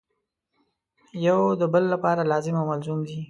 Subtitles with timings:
[1.27, 3.17] یو د بل لپاره لازم او ملزوم دي.